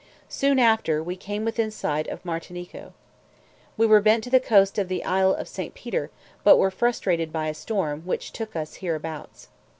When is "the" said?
4.31-4.39, 4.87-5.03